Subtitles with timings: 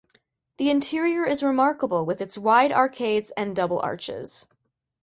[0.57, 4.47] The interior is remarkable with its wide arcades and double arches.